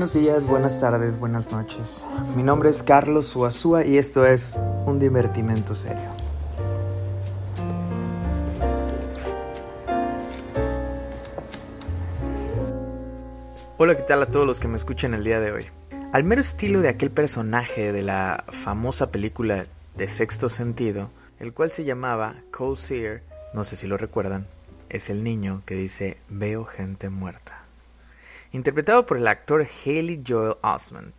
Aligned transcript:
Buenos 0.00 0.14
días, 0.14 0.46
buenas 0.46 0.80
tardes, 0.80 1.18
buenas 1.18 1.52
noches. 1.52 2.06
Mi 2.34 2.42
nombre 2.42 2.70
es 2.70 2.82
Carlos 2.82 3.26
Suazúa 3.26 3.84
y 3.84 3.98
esto 3.98 4.24
es 4.24 4.56
un 4.86 4.98
divertimento 4.98 5.74
serio. 5.74 6.08
Hola, 13.76 13.94
¿qué 13.94 14.02
tal 14.04 14.22
a 14.22 14.30
todos 14.30 14.46
los 14.46 14.58
que 14.58 14.68
me 14.68 14.78
escuchan 14.78 15.12
el 15.12 15.22
día 15.22 15.38
de 15.38 15.52
hoy? 15.52 15.66
Al 16.14 16.24
mero 16.24 16.40
estilo 16.40 16.80
de 16.80 16.88
aquel 16.88 17.10
personaje 17.10 17.92
de 17.92 18.00
la 18.00 18.44
famosa 18.48 19.10
película 19.10 19.66
de 19.98 20.08
Sexto 20.08 20.48
Sentido, 20.48 21.10
el 21.38 21.52
cual 21.52 21.72
se 21.72 21.84
llamaba 21.84 22.36
Cole 22.50 22.76
Sear, 22.76 23.20
no 23.52 23.64
sé 23.64 23.76
si 23.76 23.86
lo 23.86 23.98
recuerdan, 23.98 24.46
es 24.88 25.10
el 25.10 25.22
niño 25.22 25.60
que 25.66 25.74
dice 25.74 26.16
veo 26.30 26.64
gente 26.64 27.10
muerta 27.10 27.69
interpretado 28.52 29.06
por 29.06 29.16
el 29.16 29.28
actor 29.28 29.66
Haley 29.84 30.22
Joel 30.26 30.56
Osment, 30.62 31.14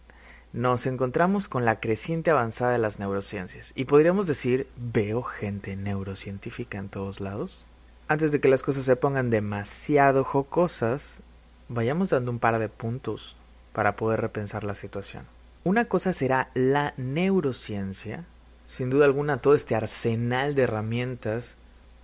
nos 0.54 0.86
encontramos 0.86 1.48
con 1.48 1.64
la 1.64 1.80
creciente 1.80 2.30
avanzada 2.30 2.74
de 2.74 2.78
las 2.78 3.00
neurociencias 3.00 3.72
y 3.76 3.86
podríamos 3.86 4.28
decir 4.28 4.68
veo 4.76 5.24
gente 5.24 5.78
neurocientífica 5.78 6.78
en 6.78 6.90
todos 6.90 7.22
lados. 7.22 7.66
Antes 8.10 8.34
de 8.34 8.42
que 8.42 8.50
las 8.50 8.64
cosas 8.64 8.84
se 8.84 8.98
pongan 8.98 9.30
demasiado 9.30 10.26
jocosas, 10.26 11.22
vayamos 11.70 12.10
dando 12.10 12.32
un 12.32 12.40
par 12.40 12.60
de 12.60 12.68
puntos 12.68 13.38
para 13.72 13.96
poder 13.96 14.20
repensar 14.20 14.66
la 14.66 14.74
situación. 14.74 15.26
Una 15.64 15.86
cosa 15.86 16.12
será 16.12 16.50
la 16.54 16.94
neurociencia, 16.98 18.26
sin 18.66 18.90
duda 18.90 19.06
alguna 19.06 19.38
todo 19.38 19.56
este 19.56 19.76
arsenal 19.76 20.56
de 20.56 20.64
herramientas 20.64 21.56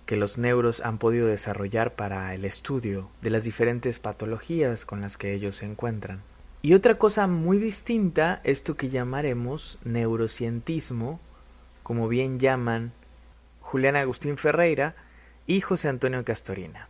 que 0.08 0.16
los 0.16 0.38
neuros 0.38 0.80
han 0.80 0.96
podido 0.96 1.26
desarrollar 1.26 1.94
para 1.94 2.34
el 2.34 2.46
estudio 2.46 3.10
de 3.20 3.28
las 3.28 3.44
diferentes 3.44 3.98
patologías 3.98 4.86
con 4.86 5.02
las 5.02 5.18
que 5.18 5.34
ellos 5.34 5.56
se 5.56 5.66
encuentran. 5.66 6.22
Y 6.62 6.72
otra 6.72 6.96
cosa 6.96 7.26
muy 7.26 7.58
distinta, 7.58 8.40
esto 8.42 8.74
que 8.74 8.88
llamaremos 8.88 9.78
neurocientismo, 9.84 11.20
como 11.82 12.08
bien 12.08 12.38
llaman 12.38 12.92
Julián 13.60 13.96
Agustín 13.96 14.38
Ferreira 14.38 14.96
y 15.46 15.60
José 15.60 15.90
Antonio 15.90 16.24
Castorina, 16.24 16.88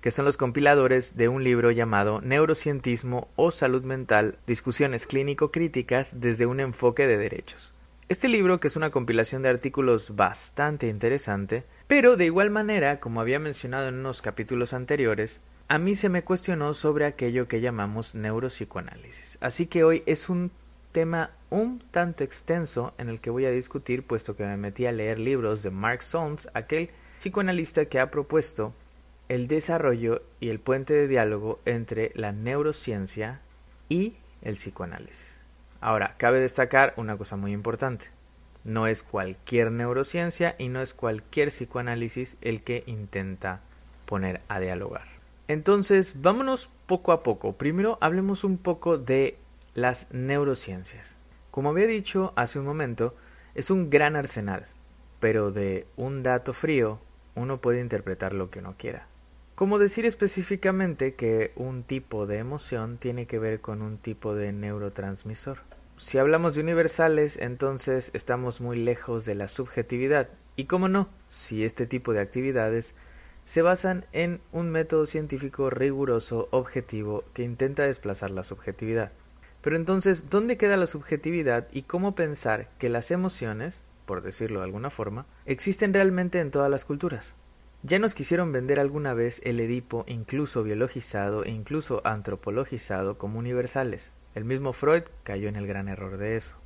que 0.00 0.10
son 0.10 0.24
los 0.24 0.38
compiladores 0.38 1.14
de 1.14 1.28
un 1.28 1.44
libro 1.44 1.72
llamado 1.72 2.22
Neurocientismo 2.22 3.28
o 3.36 3.50
Salud 3.50 3.84
Mental, 3.84 4.38
Discusiones 4.46 5.06
Clínico-Críticas 5.06 6.20
desde 6.20 6.46
un 6.46 6.60
enfoque 6.60 7.06
de 7.06 7.18
derechos. 7.18 7.75
Este 8.08 8.28
libro, 8.28 8.60
que 8.60 8.68
es 8.68 8.76
una 8.76 8.92
compilación 8.92 9.42
de 9.42 9.48
artículos 9.48 10.14
bastante 10.14 10.86
interesante, 10.86 11.64
pero 11.88 12.16
de 12.16 12.26
igual 12.26 12.50
manera, 12.50 13.00
como 13.00 13.20
había 13.20 13.40
mencionado 13.40 13.88
en 13.88 13.96
unos 13.96 14.22
capítulos 14.22 14.74
anteriores, 14.74 15.40
a 15.66 15.78
mí 15.78 15.96
se 15.96 16.08
me 16.08 16.22
cuestionó 16.22 16.72
sobre 16.72 17.04
aquello 17.04 17.48
que 17.48 17.60
llamamos 17.60 18.14
neuropsicoanálisis. 18.14 19.38
Así 19.40 19.66
que 19.66 19.82
hoy 19.82 20.04
es 20.06 20.28
un 20.28 20.52
tema 20.92 21.32
un 21.50 21.80
tanto 21.90 22.22
extenso 22.22 22.94
en 22.96 23.08
el 23.08 23.20
que 23.20 23.30
voy 23.30 23.44
a 23.44 23.50
discutir, 23.50 24.06
puesto 24.06 24.36
que 24.36 24.46
me 24.46 24.56
metí 24.56 24.86
a 24.86 24.92
leer 24.92 25.18
libros 25.18 25.64
de 25.64 25.72
Mark 25.72 26.04
Solms, 26.04 26.48
aquel 26.54 26.90
psicoanalista 27.18 27.86
que 27.86 27.98
ha 27.98 28.12
propuesto 28.12 28.72
el 29.28 29.48
desarrollo 29.48 30.22
y 30.38 30.50
el 30.50 30.60
puente 30.60 30.94
de 30.94 31.08
diálogo 31.08 31.58
entre 31.64 32.12
la 32.14 32.30
neurociencia 32.30 33.40
y 33.88 34.14
el 34.42 34.54
psicoanálisis. 34.54 35.35
Ahora, 35.80 36.14
cabe 36.18 36.40
destacar 36.40 36.94
una 36.96 37.16
cosa 37.16 37.36
muy 37.36 37.52
importante. 37.52 38.10
No 38.64 38.86
es 38.86 39.02
cualquier 39.02 39.70
neurociencia 39.70 40.56
y 40.58 40.68
no 40.68 40.82
es 40.82 40.94
cualquier 40.94 41.48
psicoanálisis 41.48 42.36
el 42.40 42.62
que 42.62 42.82
intenta 42.86 43.60
poner 44.06 44.40
a 44.48 44.58
dialogar. 44.60 45.04
Entonces, 45.48 46.20
vámonos 46.22 46.70
poco 46.86 47.12
a 47.12 47.22
poco. 47.22 47.52
Primero 47.52 47.98
hablemos 48.00 48.42
un 48.42 48.58
poco 48.58 48.98
de 48.98 49.38
las 49.74 50.12
neurociencias. 50.12 51.16
Como 51.50 51.70
había 51.70 51.86
dicho 51.86 52.32
hace 52.34 52.58
un 52.58 52.66
momento, 52.66 53.14
es 53.54 53.70
un 53.70 53.88
gran 53.88 54.16
arsenal, 54.16 54.66
pero 55.20 55.52
de 55.52 55.86
un 55.96 56.22
dato 56.22 56.52
frío 56.52 56.98
uno 57.34 57.60
puede 57.60 57.80
interpretar 57.80 58.34
lo 58.34 58.50
que 58.50 58.58
uno 58.58 58.74
quiera. 58.76 59.06
Como 59.56 59.78
decir 59.78 60.04
específicamente 60.04 61.14
que 61.14 61.52
un 61.56 61.82
tipo 61.82 62.26
de 62.26 62.36
emoción 62.36 62.98
tiene 62.98 63.26
que 63.26 63.38
ver 63.38 63.62
con 63.62 63.80
un 63.80 63.96
tipo 63.96 64.34
de 64.34 64.52
neurotransmisor. 64.52 65.60
Si 65.96 66.18
hablamos 66.18 66.54
de 66.54 66.60
universales, 66.60 67.38
entonces 67.38 68.10
estamos 68.12 68.60
muy 68.60 68.76
lejos 68.76 69.24
de 69.24 69.34
la 69.34 69.48
subjetividad. 69.48 70.28
Y 70.56 70.66
cómo 70.66 70.88
no, 70.88 71.08
si 71.26 71.64
este 71.64 71.86
tipo 71.86 72.12
de 72.12 72.20
actividades 72.20 72.94
se 73.46 73.62
basan 73.62 74.04
en 74.12 74.42
un 74.52 74.68
método 74.68 75.06
científico 75.06 75.70
riguroso, 75.70 76.48
objetivo, 76.50 77.24
que 77.32 77.42
intenta 77.42 77.84
desplazar 77.84 78.32
la 78.32 78.42
subjetividad. 78.42 79.14
Pero 79.62 79.76
entonces, 79.76 80.28
¿dónde 80.28 80.58
queda 80.58 80.76
la 80.76 80.86
subjetividad 80.86 81.66
y 81.72 81.84
cómo 81.84 82.14
pensar 82.14 82.68
que 82.78 82.90
las 82.90 83.10
emociones, 83.10 83.84
por 84.04 84.20
decirlo 84.20 84.58
de 84.60 84.66
alguna 84.66 84.90
forma, 84.90 85.24
existen 85.46 85.94
realmente 85.94 86.40
en 86.40 86.50
todas 86.50 86.70
las 86.70 86.84
culturas? 86.84 87.34
Ya 87.82 87.98
nos 87.98 88.14
quisieron 88.14 88.52
vender 88.52 88.80
alguna 88.80 89.14
vez 89.14 89.40
el 89.44 89.60
Edipo 89.60 90.04
incluso 90.08 90.62
biologizado 90.62 91.44
e 91.44 91.50
incluso 91.50 92.00
antropologizado 92.04 93.18
como 93.18 93.38
universales. 93.38 94.14
El 94.34 94.44
mismo 94.44 94.72
Freud 94.72 95.04
cayó 95.22 95.48
en 95.48 95.56
el 95.56 95.66
gran 95.66 95.88
error 95.88 96.16
de 96.16 96.36
eso. 96.36 96.56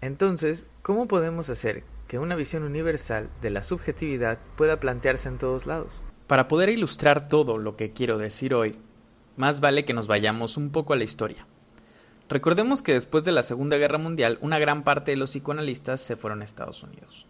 Entonces, 0.00 0.66
¿cómo 0.82 1.08
podemos 1.08 1.48
hacer 1.48 1.82
que 2.08 2.18
una 2.18 2.36
visión 2.36 2.62
universal 2.62 3.30
de 3.40 3.50
la 3.50 3.62
subjetividad 3.62 4.38
pueda 4.56 4.78
plantearse 4.78 5.28
en 5.28 5.38
todos 5.38 5.66
lados? 5.66 6.04
Para 6.26 6.48
poder 6.48 6.68
ilustrar 6.68 7.28
todo 7.28 7.56
lo 7.58 7.76
que 7.76 7.92
quiero 7.92 8.18
decir 8.18 8.52
hoy, 8.52 8.76
más 9.36 9.60
vale 9.60 9.84
que 9.84 9.94
nos 9.94 10.06
vayamos 10.06 10.56
un 10.56 10.70
poco 10.70 10.92
a 10.92 10.96
la 10.96 11.04
historia. 11.04 11.46
Recordemos 12.28 12.82
que 12.82 12.92
después 12.92 13.22
de 13.24 13.32
la 13.32 13.42
Segunda 13.42 13.76
Guerra 13.76 13.98
Mundial, 13.98 14.38
una 14.40 14.58
gran 14.58 14.82
parte 14.82 15.12
de 15.12 15.16
los 15.16 15.30
psicoanalistas 15.30 16.00
se 16.00 16.16
fueron 16.16 16.42
a 16.42 16.44
Estados 16.44 16.82
Unidos, 16.82 17.26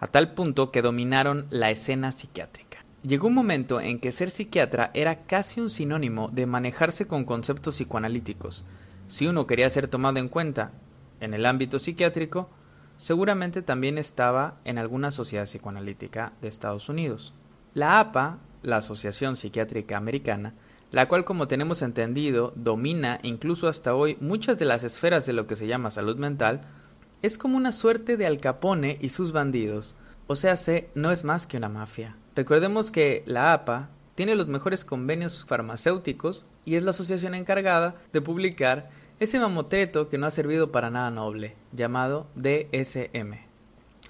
a 0.00 0.08
tal 0.08 0.34
punto 0.34 0.72
que 0.72 0.82
dominaron 0.82 1.46
la 1.50 1.70
escena 1.70 2.10
psiquiátrica. 2.10 2.79
Llegó 3.02 3.28
un 3.28 3.34
momento 3.34 3.80
en 3.80 3.98
que 3.98 4.12
ser 4.12 4.28
psiquiatra 4.28 4.90
era 4.92 5.22
casi 5.24 5.60
un 5.60 5.70
sinónimo 5.70 6.28
de 6.28 6.44
manejarse 6.44 7.06
con 7.06 7.24
conceptos 7.24 7.76
psicoanalíticos. 7.76 8.66
Si 9.06 9.26
uno 9.26 9.46
quería 9.46 9.70
ser 9.70 9.88
tomado 9.88 10.18
en 10.18 10.28
cuenta 10.28 10.72
en 11.20 11.32
el 11.32 11.46
ámbito 11.46 11.78
psiquiátrico, 11.78 12.50
seguramente 12.98 13.62
también 13.62 13.96
estaba 13.96 14.58
en 14.64 14.76
alguna 14.76 15.10
sociedad 15.10 15.44
psicoanalítica 15.44 16.34
de 16.42 16.48
Estados 16.48 16.90
Unidos. 16.90 17.32
La 17.72 18.00
APA, 18.00 18.38
la 18.62 18.76
Asociación 18.76 19.36
Psiquiátrica 19.36 19.96
Americana, 19.96 20.52
la 20.90 21.08
cual 21.08 21.24
como 21.24 21.48
tenemos 21.48 21.80
entendido 21.80 22.52
domina 22.54 23.18
incluso 23.22 23.66
hasta 23.68 23.94
hoy 23.94 24.18
muchas 24.20 24.58
de 24.58 24.66
las 24.66 24.84
esferas 24.84 25.24
de 25.24 25.32
lo 25.32 25.46
que 25.46 25.56
se 25.56 25.66
llama 25.66 25.90
salud 25.90 26.18
mental, 26.18 26.60
es 27.22 27.38
como 27.38 27.56
una 27.56 27.72
suerte 27.72 28.18
de 28.18 28.26
Al 28.26 28.38
Capone 28.38 28.98
y 29.00 29.08
sus 29.08 29.32
bandidos, 29.32 29.96
o 30.26 30.36
sea, 30.36 30.56
se, 30.56 30.90
no 30.94 31.10
es 31.10 31.24
más 31.24 31.46
que 31.46 31.56
una 31.56 31.70
mafia. 31.70 32.16
Recordemos 32.36 32.90
que 32.90 33.22
la 33.26 33.52
APA 33.52 33.90
tiene 34.14 34.34
los 34.34 34.46
mejores 34.46 34.84
convenios 34.84 35.44
farmacéuticos 35.46 36.46
y 36.64 36.76
es 36.76 36.82
la 36.82 36.90
asociación 36.90 37.34
encargada 37.34 37.96
de 38.12 38.20
publicar 38.20 38.90
ese 39.18 39.38
mamotreto 39.38 40.08
que 40.08 40.18
no 40.18 40.26
ha 40.26 40.30
servido 40.30 40.72
para 40.72 40.90
nada 40.90 41.10
noble, 41.10 41.56
llamado 41.72 42.26
DSM. 42.36 43.34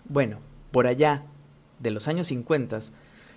Bueno, 0.04 0.38
por 0.70 0.86
allá, 0.86 1.24
de 1.78 1.90
los 1.90 2.08
años 2.08 2.28
50, 2.28 2.78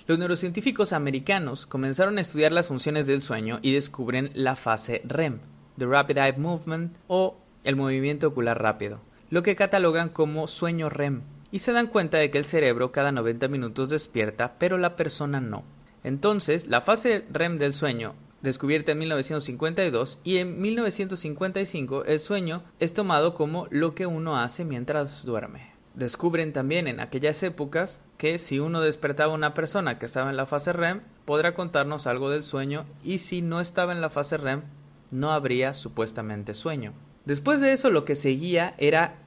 los 0.06 0.20
neurocientíficos 0.20 0.94
americanos 0.94 1.66
comenzaron 1.66 2.18
a 2.18 2.22
estudiar 2.22 2.52
las 2.52 2.68
funciones 2.68 3.08
del 3.08 3.22
sueño 3.22 3.60
y 3.62 3.74
descubren 3.74 4.32
la 4.34 4.56
fase 4.56 5.02
REM, 5.06 5.40
The 5.78 5.86
Rapid 5.86 6.18
Eye 6.18 6.38
Movement 6.38 6.98
o 7.08 7.38
el 7.64 7.76
movimiento 7.76 8.28
ocular 8.28 8.62
rápido, 8.62 9.00
lo 9.30 9.44
que 9.44 9.56
catalogan 9.56 10.10
como 10.10 10.48
sueño 10.48 10.90
REM, 10.90 11.22
y 11.54 11.60
se 11.60 11.72
dan 11.72 11.86
cuenta 11.86 12.18
de 12.18 12.32
que 12.32 12.40
el 12.40 12.46
cerebro 12.46 12.92
cada 12.92 13.12
90 13.12 13.48
minutos 13.48 13.88
despierta, 13.88 14.56
pero 14.58 14.80
la 14.80 14.96
persona 14.96 15.40
no. 15.40 15.64
Entonces, 16.04 16.66
la 16.66 16.82
fase 16.82 17.26
REM 17.32 17.60
del 17.60 17.74
sueño, 17.74 18.16
descubierta 18.42 18.94
en 18.94 18.98
1952 18.98 20.20
y 20.24 20.38
en 20.38 20.60
1955, 20.60 22.06
el 22.06 22.22
sueño 22.22 22.64
es 22.80 22.96
tomado 22.96 23.36
como 23.36 23.68
lo 23.70 23.94
que 23.94 24.08
uno 24.08 24.40
hace 24.40 24.66
mientras 24.66 25.26
duerme. 25.26 25.72
Descubren 25.94 26.54
también 26.54 26.88
en 26.88 27.00
aquellas 27.00 27.44
épocas 27.44 28.02
que 28.18 28.40
si 28.40 28.60
uno 28.60 28.82
despertaba 28.82 29.34
a 29.34 29.36
una 29.36 29.54
persona 29.54 30.00
que 30.00 30.08
estaba 30.08 30.32
en 30.32 30.38
la 30.38 30.48
fase 30.48 30.74
REM, 30.74 31.02
podrá 31.24 31.54
contarnos 31.54 32.08
algo 32.08 32.32
del 32.32 32.42
sueño 32.42 32.88
y 33.04 33.20
si 33.20 33.44
no 33.44 33.62
estaba 33.62 33.92
en 33.92 34.02
la 34.02 34.10
fase 34.10 34.38
REM, 34.38 34.64
no 35.12 35.32
habría 35.32 35.76
supuestamente 35.76 36.56
sueño. 36.56 36.94
Después 37.26 37.62
de 37.62 37.72
eso 37.72 37.92
lo 37.92 38.06
que 38.06 38.16
seguía 38.16 38.74
era 38.80 39.23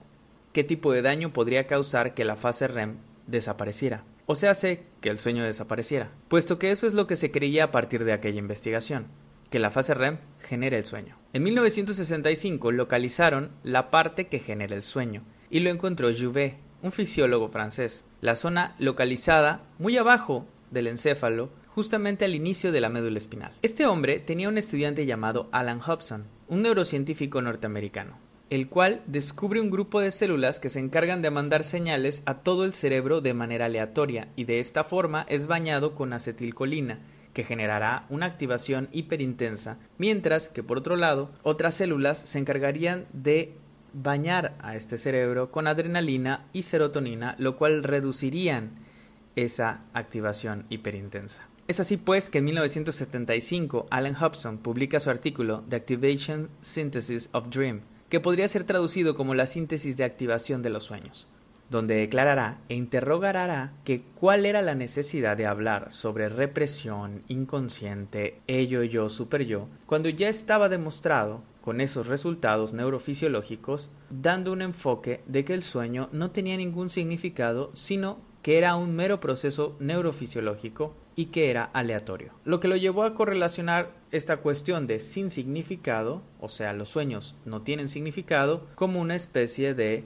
qué 0.56 0.64
tipo 0.64 0.90
de 0.90 1.02
daño 1.02 1.34
podría 1.34 1.66
causar 1.66 2.14
que 2.14 2.24
la 2.24 2.34
fase 2.34 2.66
REM 2.66 2.96
desapareciera, 3.26 4.04
o 4.24 4.34
se 4.34 4.48
hace 4.48 4.84
que 5.02 5.10
el 5.10 5.18
sueño 5.18 5.44
desapareciera, 5.44 6.12
puesto 6.28 6.58
que 6.58 6.70
eso 6.70 6.86
es 6.86 6.94
lo 6.94 7.06
que 7.06 7.14
se 7.14 7.30
creía 7.30 7.64
a 7.64 7.70
partir 7.70 8.04
de 8.04 8.14
aquella 8.14 8.38
investigación, 8.38 9.08
que 9.50 9.58
la 9.58 9.70
fase 9.70 9.92
REM 9.92 10.16
genera 10.40 10.78
el 10.78 10.86
sueño. 10.86 11.18
En 11.34 11.42
1965 11.42 12.72
localizaron 12.72 13.50
la 13.64 13.90
parte 13.90 14.28
que 14.28 14.38
genera 14.38 14.74
el 14.74 14.82
sueño, 14.82 15.24
y 15.50 15.60
lo 15.60 15.68
encontró 15.68 16.08
Jouvet, 16.10 16.56
un 16.80 16.90
fisiólogo 16.90 17.48
francés, 17.48 18.06
la 18.22 18.34
zona 18.34 18.76
localizada 18.78 19.62
muy 19.78 19.98
abajo 19.98 20.46
del 20.70 20.86
encéfalo, 20.86 21.50
justamente 21.66 22.24
al 22.24 22.34
inicio 22.34 22.72
de 22.72 22.80
la 22.80 22.88
médula 22.88 23.18
espinal. 23.18 23.52
Este 23.60 23.84
hombre 23.84 24.20
tenía 24.20 24.48
un 24.48 24.56
estudiante 24.56 25.04
llamado 25.04 25.50
Alan 25.52 25.82
Hobson, 25.86 26.24
un 26.48 26.62
neurocientífico 26.62 27.42
norteamericano, 27.42 28.16
el 28.48 28.68
cual 28.68 29.02
descubre 29.06 29.60
un 29.60 29.70
grupo 29.70 30.00
de 30.00 30.10
células 30.10 30.60
que 30.60 30.68
se 30.68 30.78
encargan 30.78 31.20
de 31.20 31.30
mandar 31.30 31.64
señales 31.64 32.22
a 32.26 32.38
todo 32.38 32.64
el 32.64 32.74
cerebro 32.74 33.20
de 33.20 33.34
manera 33.34 33.66
aleatoria 33.66 34.28
y 34.36 34.44
de 34.44 34.60
esta 34.60 34.84
forma 34.84 35.26
es 35.28 35.46
bañado 35.46 35.94
con 35.94 36.12
acetilcolina, 36.12 37.00
que 37.32 37.44
generará 37.44 38.06
una 38.08 38.26
activación 38.26 38.88
hiperintensa, 38.92 39.78
mientras 39.98 40.48
que 40.48 40.62
por 40.62 40.78
otro 40.78 40.96
lado 40.96 41.30
otras 41.42 41.74
células 41.74 42.18
se 42.18 42.38
encargarían 42.38 43.06
de 43.12 43.52
bañar 43.92 44.54
a 44.60 44.76
este 44.76 44.96
cerebro 44.96 45.50
con 45.50 45.66
adrenalina 45.66 46.46
y 46.52 46.62
serotonina, 46.62 47.34
lo 47.38 47.56
cual 47.56 47.82
reducirían 47.82 48.70
esa 49.34 49.80
activación 49.92 50.66
hiperintensa. 50.70 51.48
Es 51.68 51.80
así 51.80 51.96
pues 51.96 52.30
que 52.30 52.38
en 52.38 52.44
1975 52.44 53.86
Alan 53.90 54.14
Hobson 54.14 54.58
publica 54.58 55.00
su 55.00 55.10
artículo 55.10 55.64
The 55.68 55.76
Activation 55.76 56.48
Synthesis 56.60 57.28
of 57.32 57.48
Dream, 57.48 57.80
que 58.08 58.20
podría 58.20 58.48
ser 58.48 58.64
traducido 58.64 59.14
como 59.14 59.34
la 59.34 59.46
síntesis 59.46 59.96
de 59.96 60.04
activación 60.04 60.62
de 60.62 60.70
los 60.70 60.84
sueños 60.84 61.28
donde 61.70 61.96
declarará 61.96 62.60
e 62.68 62.74
interrogará 62.74 63.72
que 63.84 64.02
cuál 64.14 64.46
era 64.46 64.62
la 64.62 64.74
necesidad 64.74 65.36
de 65.36 65.46
hablar 65.46 65.90
sobre 65.90 66.28
represión 66.28 67.22
inconsciente, 67.28 68.40
ello, 68.46 68.82
yo, 68.82 69.08
super 69.08 69.44
yo, 69.44 69.68
cuando 69.86 70.08
ya 70.08 70.28
estaba 70.28 70.68
demostrado 70.68 71.42
con 71.60 71.80
esos 71.80 72.06
resultados 72.06 72.72
neurofisiológicos, 72.72 73.90
dando 74.10 74.52
un 74.52 74.62
enfoque 74.62 75.22
de 75.26 75.44
que 75.44 75.54
el 75.54 75.64
sueño 75.64 76.08
no 76.12 76.30
tenía 76.30 76.56
ningún 76.56 76.90
significado, 76.90 77.70
sino 77.74 78.18
que 78.42 78.58
era 78.58 78.76
un 78.76 78.94
mero 78.94 79.18
proceso 79.18 79.76
neurofisiológico 79.80 80.94
y 81.16 81.26
que 81.26 81.50
era 81.50 81.64
aleatorio. 81.64 82.34
Lo 82.44 82.60
que 82.60 82.68
lo 82.68 82.76
llevó 82.76 83.02
a 83.02 83.14
correlacionar 83.14 83.90
esta 84.12 84.36
cuestión 84.36 84.86
de 84.86 85.00
sin 85.00 85.30
significado, 85.30 86.22
o 86.40 86.48
sea, 86.48 86.72
los 86.72 86.90
sueños 86.90 87.34
no 87.44 87.62
tienen 87.62 87.88
significado, 87.88 88.66
como 88.76 89.00
una 89.00 89.16
especie 89.16 89.74
de 89.74 90.04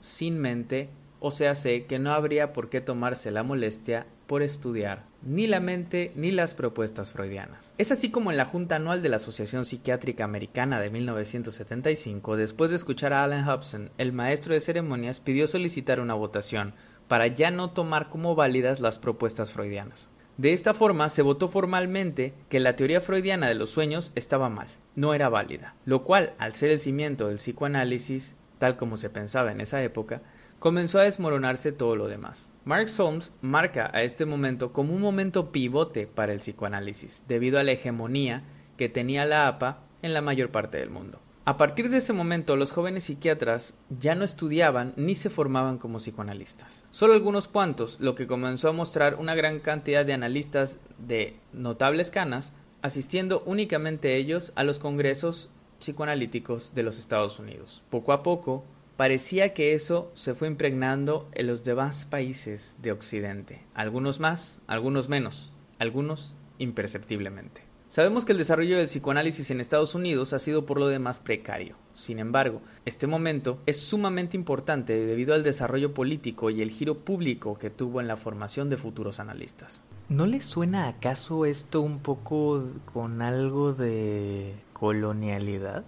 sin 0.00 0.38
mente 0.38 0.90
o 1.20 1.30
sea, 1.30 1.54
sé 1.54 1.86
que 1.86 1.98
no 1.98 2.12
habría 2.12 2.52
por 2.52 2.68
qué 2.68 2.80
tomarse 2.80 3.30
la 3.30 3.42
molestia 3.42 4.06
por 4.26 4.42
estudiar 4.42 5.06
ni 5.22 5.48
la 5.48 5.58
mente 5.58 6.12
ni 6.14 6.30
las 6.30 6.54
propuestas 6.54 7.10
freudianas. 7.10 7.74
Es 7.76 7.90
así 7.90 8.10
como 8.10 8.30
en 8.30 8.36
la 8.36 8.44
Junta 8.44 8.76
Anual 8.76 9.02
de 9.02 9.08
la 9.08 9.16
Asociación 9.16 9.64
Psiquiátrica 9.64 10.22
Americana 10.22 10.80
de 10.80 10.90
1975, 10.90 12.36
después 12.36 12.70
de 12.70 12.76
escuchar 12.76 13.12
a 13.12 13.24
Alan 13.24 13.48
Hobson, 13.48 13.90
el 13.98 14.12
maestro 14.12 14.54
de 14.54 14.60
ceremonias 14.60 15.18
pidió 15.18 15.48
solicitar 15.48 15.98
una 15.98 16.14
votación 16.14 16.74
para 17.08 17.26
ya 17.26 17.50
no 17.50 17.70
tomar 17.70 18.10
como 18.10 18.36
válidas 18.36 18.78
las 18.80 19.00
propuestas 19.00 19.50
freudianas. 19.50 20.08
De 20.38 20.52
esta 20.52 20.72
forma 20.72 21.08
se 21.08 21.22
votó 21.22 21.48
formalmente 21.48 22.32
que 22.48 22.60
la 22.60 22.76
teoría 22.76 23.00
freudiana 23.00 23.48
de 23.48 23.56
los 23.56 23.70
sueños 23.70 24.12
estaba 24.14 24.48
mal, 24.48 24.68
no 24.94 25.12
era 25.12 25.28
válida, 25.28 25.74
lo 25.84 26.04
cual, 26.04 26.34
al 26.38 26.54
ser 26.54 26.70
el 26.70 26.78
cimiento 26.78 27.26
del 27.26 27.38
psicoanálisis, 27.38 28.36
tal 28.58 28.76
como 28.76 28.96
se 28.96 29.10
pensaba 29.10 29.50
en 29.50 29.60
esa 29.60 29.82
época, 29.82 30.22
comenzó 30.60 31.00
a 31.00 31.02
desmoronarse 31.02 31.72
todo 31.72 31.96
lo 31.96 32.06
demás. 32.06 32.52
Mark 32.64 32.88
Solms 32.88 33.32
marca 33.40 33.90
a 33.92 34.04
este 34.04 34.26
momento 34.26 34.72
como 34.72 34.94
un 34.94 35.00
momento 35.00 35.50
pivote 35.50 36.06
para 36.06 36.32
el 36.32 36.38
psicoanálisis, 36.38 37.24
debido 37.26 37.58
a 37.58 37.64
la 37.64 37.72
hegemonía 37.72 38.44
que 38.76 38.88
tenía 38.88 39.24
la 39.24 39.48
APA 39.48 39.80
en 40.02 40.14
la 40.14 40.22
mayor 40.22 40.52
parte 40.52 40.78
del 40.78 40.90
mundo. 40.90 41.20
A 41.48 41.56
partir 41.56 41.88
de 41.88 41.96
ese 41.96 42.12
momento, 42.12 42.56
los 42.56 42.72
jóvenes 42.72 43.04
psiquiatras 43.04 43.72
ya 43.88 44.14
no 44.14 44.22
estudiaban 44.22 44.92
ni 44.96 45.14
se 45.14 45.30
formaban 45.30 45.78
como 45.78 45.96
psicoanalistas. 45.96 46.84
Solo 46.90 47.14
algunos 47.14 47.48
cuantos, 47.48 47.98
lo 48.00 48.14
que 48.14 48.26
comenzó 48.26 48.68
a 48.68 48.74
mostrar 48.74 49.14
una 49.14 49.34
gran 49.34 49.58
cantidad 49.58 50.04
de 50.04 50.12
analistas 50.12 50.78
de 50.98 51.36
notables 51.54 52.10
canas, 52.10 52.52
asistiendo 52.82 53.42
únicamente 53.46 54.16
ellos 54.16 54.52
a 54.56 54.62
los 54.62 54.78
congresos 54.78 55.48
psicoanalíticos 55.78 56.74
de 56.74 56.82
los 56.82 56.98
Estados 56.98 57.38
Unidos. 57.38 57.82
Poco 57.88 58.12
a 58.12 58.22
poco, 58.22 58.66
parecía 58.98 59.54
que 59.54 59.72
eso 59.72 60.12
se 60.12 60.34
fue 60.34 60.48
impregnando 60.48 61.30
en 61.32 61.46
los 61.46 61.64
demás 61.64 62.04
países 62.04 62.76
de 62.82 62.92
Occidente, 62.92 63.64
algunos 63.72 64.20
más, 64.20 64.60
algunos 64.66 65.08
menos, 65.08 65.50
algunos 65.78 66.34
imperceptiblemente. 66.58 67.67
Sabemos 67.88 68.26
que 68.26 68.32
el 68.32 68.38
desarrollo 68.38 68.76
del 68.76 68.84
psicoanálisis 68.84 69.50
en 69.50 69.62
Estados 69.62 69.94
Unidos 69.94 70.34
ha 70.34 70.38
sido 70.38 70.66
por 70.66 70.78
lo 70.78 70.88
demás 70.88 71.20
precario. 71.20 71.76
Sin 71.94 72.18
embargo, 72.18 72.60
este 72.84 73.06
momento 73.06 73.58
es 73.64 73.80
sumamente 73.80 74.36
importante 74.36 74.92
debido 75.06 75.32
al 75.34 75.42
desarrollo 75.42 75.94
político 75.94 76.50
y 76.50 76.60
el 76.60 76.70
giro 76.70 76.98
público 76.98 77.58
que 77.58 77.70
tuvo 77.70 78.02
en 78.02 78.06
la 78.06 78.18
formación 78.18 78.68
de 78.68 78.76
futuros 78.76 79.20
analistas. 79.20 79.80
¿No 80.10 80.26
le 80.26 80.40
suena 80.40 80.86
acaso 80.86 81.46
esto 81.46 81.80
un 81.80 82.00
poco 82.00 82.62
con 82.92 83.22
algo 83.22 83.72
de 83.72 84.54
colonialidad? 84.74 85.84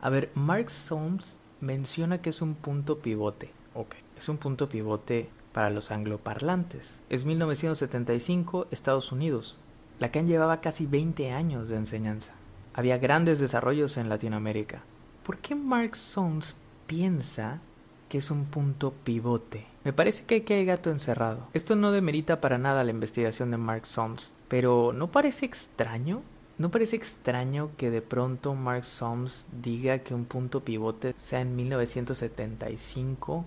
A 0.00 0.08
ver, 0.08 0.30
Mark 0.34 0.70
Solms 0.70 1.40
menciona 1.60 2.22
que 2.22 2.30
es 2.30 2.42
un 2.42 2.54
punto 2.54 3.00
pivote. 3.00 3.50
Ok, 3.74 3.96
es 4.16 4.28
un 4.28 4.38
punto 4.38 4.68
pivote 4.68 5.28
para 5.52 5.70
los 5.70 5.90
angloparlantes. 5.90 7.02
Es 7.10 7.24
1975, 7.24 8.68
Estados 8.70 9.10
Unidos. 9.10 9.58
Lacan 10.00 10.26
llevaba 10.26 10.60
casi 10.60 10.86
20 10.86 11.30
años 11.30 11.68
de 11.68 11.76
enseñanza. 11.76 12.32
Había 12.74 12.98
grandes 12.98 13.38
desarrollos 13.38 13.96
en 13.98 14.08
Latinoamérica. 14.08 14.82
¿Por 15.22 15.38
qué 15.38 15.54
Mark 15.54 15.94
Soames 15.94 16.56
piensa 16.86 17.60
que 18.08 18.18
es 18.18 18.30
un 18.30 18.46
punto 18.46 18.92
pivote? 19.04 19.66
Me 19.84 19.92
parece 19.92 20.24
que 20.24 20.54
hay 20.54 20.64
gato 20.64 20.90
encerrado. 20.90 21.46
Esto 21.52 21.76
no 21.76 21.92
demerita 21.92 22.40
para 22.40 22.58
nada 22.58 22.82
la 22.82 22.90
investigación 22.90 23.50
de 23.50 23.58
Mark 23.58 23.86
Soames, 23.86 24.32
pero 24.48 24.92
¿no 24.92 25.12
parece 25.12 25.46
extraño 25.46 26.22
¿No 26.60 26.70
parece 26.70 26.96
extraño 26.96 27.70
que 27.78 27.90
de 27.90 28.02
pronto 28.02 28.54
Mark 28.54 28.84
Soms 28.84 29.46
diga 29.62 30.00
que 30.00 30.12
un 30.12 30.26
punto 30.26 30.62
pivote 30.62 31.14
sea 31.16 31.40
en 31.40 31.56
1975 31.56 33.46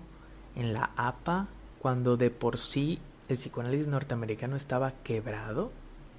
en 0.56 0.74
la 0.74 0.90
APA 0.96 1.48
cuando 1.78 2.18
de 2.18 2.32
por 2.32 2.58
sí 2.58 2.98
el 3.28 3.38
psicoanálisis 3.38 3.86
norteamericano 3.86 4.56
estaba 4.56 4.94
quebrado? 5.04 5.72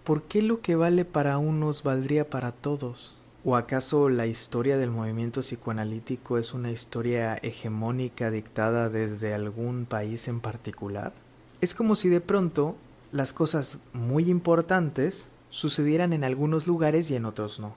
¿Por 0.04 0.24
qué 0.24 0.42
lo 0.42 0.60
que 0.60 0.76
vale 0.76 1.06
para 1.06 1.38
unos 1.38 1.82
valdría 1.82 2.28
para 2.28 2.52
todos? 2.52 3.14
¿O 3.42 3.56
acaso 3.56 4.10
la 4.10 4.26
historia 4.26 4.76
del 4.76 4.90
movimiento 4.90 5.40
psicoanalítico 5.40 6.36
es 6.36 6.52
una 6.52 6.70
historia 6.70 7.36
hegemónica 7.36 8.30
dictada 8.30 8.90
desde 8.90 9.32
algún 9.32 9.86
país 9.86 10.28
en 10.28 10.40
particular? 10.40 11.14
Es 11.62 11.74
como 11.74 11.94
si 11.94 12.10
de 12.10 12.20
pronto 12.20 12.76
las 13.12 13.32
cosas 13.32 13.78
muy 13.94 14.28
importantes 14.28 15.30
sucedieran 15.48 16.12
en 16.12 16.24
algunos 16.24 16.66
lugares 16.66 17.10
y 17.10 17.16
en 17.16 17.24
otros 17.24 17.58
no. 17.58 17.74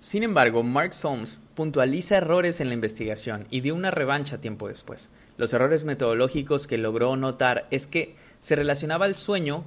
Sin 0.00 0.24
embargo, 0.24 0.64
Mark 0.64 0.94
Solms 0.94 1.42
puntualiza 1.54 2.16
errores 2.16 2.60
en 2.60 2.66
la 2.68 2.74
investigación 2.74 3.46
y 3.50 3.60
dio 3.60 3.76
una 3.76 3.92
revancha 3.92 4.40
tiempo 4.40 4.66
después. 4.66 5.10
Los 5.36 5.52
errores 5.52 5.84
metodológicos 5.84 6.66
que 6.66 6.76
logró 6.76 7.14
notar 7.14 7.68
es 7.70 7.86
que 7.86 8.16
se 8.40 8.56
relacionaba 8.56 9.06
el 9.06 9.14
sueño 9.14 9.62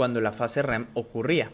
cuando 0.00 0.22
la 0.22 0.32
fase 0.32 0.62
REM 0.62 0.86
ocurría. 0.94 1.50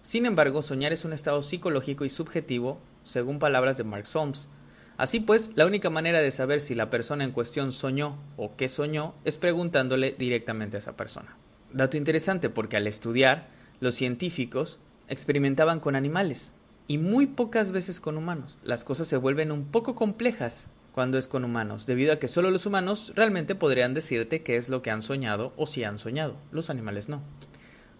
Sin 0.00 0.24
embargo, 0.24 0.62
soñar 0.62 0.94
es 0.94 1.04
un 1.04 1.12
estado 1.12 1.42
psicológico 1.42 2.06
y 2.06 2.08
subjetivo, 2.08 2.80
según 3.02 3.38
palabras 3.38 3.76
de 3.76 3.84
Mark 3.84 4.06
Solms. 4.06 4.48
Así 4.96 5.20
pues, 5.20 5.50
la 5.54 5.66
única 5.66 5.90
manera 5.90 6.20
de 6.20 6.30
saber 6.30 6.62
si 6.62 6.74
la 6.74 6.88
persona 6.88 7.24
en 7.24 7.32
cuestión 7.32 7.72
soñó 7.72 8.16
o 8.38 8.56
qué 8.56 8.70
soñó 8.70 9.16
es 9.26 9.36
preguntándole 9.36 10.14
directamente 10.18 10.78
a 10.78 10.80
esa 10.80 10.96
persona. 10.96 11.36
Dato 11.74 11.98
interesante 11.98 12.48
porque 12.48 12.78
al 12.78 12.86
estudiar, 12.86 13.50
los 13.80 13.96
científicos 13.96 14.78
experimentaban 15.08 15.78
con 15.78 15.94
animales 15.94 16.54
y 16.88 16.96
muy 16.96 17.26
pocas 17.26 17.70
veces 17.70 18.00
con 18.00 18.16
humanos. 18.16 18.56
Las 18.62 18.82
cosas 18.82 19.08
se 19.08 19.18
vuelven 19.18 19.52
un 19.52 19.66
poco 19.66 19.94
complejas 19.94 20.68
cuando 20.92 21.18
es 21.18 21.28
con 21.28 21.44
humanos, 21.44 21.84
debido 21.84 22.14
a 22.14 22.18
que 22.18 22.28
solo 22.28 22.50
los 22.50 22.64
humanos 22.64 23.12
realmente 23.14 23.54
podrían 23.54 23.92
decirte 23.92 24.42
qué 24.42 24.56
es 24.56 24.70
lo 24.70 24.80
que 24.80 24.90
han 24.90 25.02
soñado 25.02 25.52
o 25.58 25.66
si 25.66 25.84
han 25.84 25.98
soñado, 25.98 26.36
los 26.50 26.70
animales 26.70 27.10
no. 27.10 27.20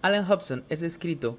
Alan 0.04 0.26
Hobson 0.30 0.64
es 0.68 0.82
descrito 0.82 1.38